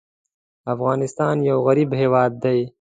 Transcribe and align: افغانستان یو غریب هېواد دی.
افغانستان 0.73 1.35
یو 1.49 1.57
غریب 1.67 1.89
هېواد 2.01 2.31
دی. 2.43 2.59